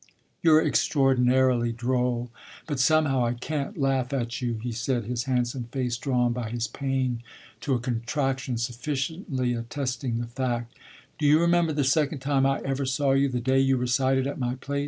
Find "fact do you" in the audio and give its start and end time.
10.25-11.39